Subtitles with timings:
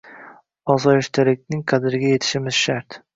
[0.75, 2.99] Osoyishtalikning qadriga yetishimiz shart!